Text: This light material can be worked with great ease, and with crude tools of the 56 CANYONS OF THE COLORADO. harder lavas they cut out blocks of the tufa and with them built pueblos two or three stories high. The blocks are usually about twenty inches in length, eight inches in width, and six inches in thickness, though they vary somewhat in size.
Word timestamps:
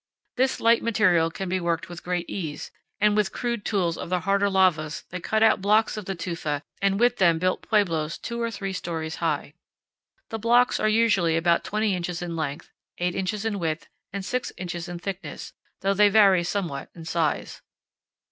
This 0.35 0.59
light 0.59 0.81
material 0.81 1.29
can 1.29 1.47
be 1.47 1.59
worked 1.59 1.87
with 1.87 2.01
great 2.01 2.27
ease, 2.27 2.71
and 2.99 3.15
with 3.15 3.31
crude 3.31 3.63
tools 3.63 3.99
of 3.99 4.09
the 4.09 4.15
56 4.15 4.25
CANYONS 4.25 4.43
OF 4.47 4.49
THE 4.49 4.49
COLORADO. 4.49 4.59
harder 4.59 4.81
lavas 4.81 5.01
they 5.11 5.19
cut 5.19 5.43
out 5.43 5.61
blocks 5.61 5.95
of 5.95 6.05
the 6.05 6.15
tufa 6.15 6.63
and 6.81 6.99
with 6.99 7.17
them 7.17 7.37
built 7.37 7.61
pueblos 7.61 8.17
two 8.17 8.41
or 8.41 8.49
three 8.49 8.73
stories 8.73 9.17
high. 9.17 9.53
The 10.29 10.39
blocks 10.39 10.79
are 10.79 10.89
usually 10.89 11.37
about 11.37 11.63
twenty 11.63 11.93
inches 11.93 12.23
in 12.23 12.35
length, 12.35 12.71
eight 12.97 13.13
inches 13.13 13.45
in 13.45 13.59
width, 13.59 13.85
and 14.11 14.25
six 14.25 14.51
inches 14.57 14.89
in 14.89 14.97
thickness, 14.97 15.53
though 15.81 15.93
they 15.93 16.09
vary 16.09 16.43
somewhat 16.43 16.89
in 16.95 17.05
size. 17.05 17.61